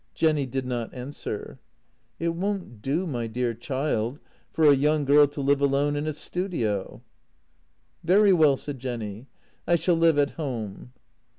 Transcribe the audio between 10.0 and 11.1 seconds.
at home."